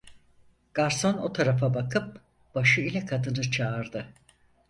Garson 0.73 1.17
o 1.19 1.33
tarafa 1.33 1.73
bakıp, 1.73 2.21
başı 2.55 2.81
ile 2.81 3.05
kadını 3.05 3.41
çağırdı. 3.51 4.07